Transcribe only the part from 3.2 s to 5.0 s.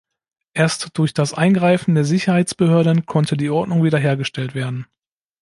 die Ordnung wiederhergestellt werden.